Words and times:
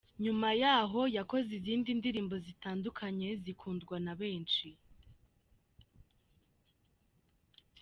Nyuma 0.23 0.47
y'aho 0.61 1.01
yakoze 1.17 1.49
izindi 1.59 1.89
ndirimbo 1.99 2.35
zitandukanye 2.45 3.29
zikundwa 3.43 3.95
na 4.05 4.13
benshi. 4.21 4.67